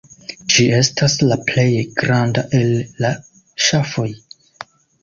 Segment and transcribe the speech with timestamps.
[0.53, 1.67] Ĝi estas la plej
[2.01, 2.75] granda el
[3.07, 3.17] la
[3.69, 4.09] ŝafoj.